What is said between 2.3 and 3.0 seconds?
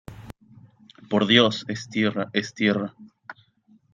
es tierra!